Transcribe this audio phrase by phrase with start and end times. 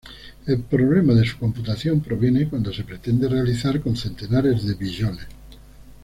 [0.47, 5.27] El problema de su computación proviene cuando se pretende realizar con centenares de billones.